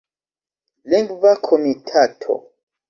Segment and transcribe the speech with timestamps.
[0.89, 2.33] Lingva Komitato.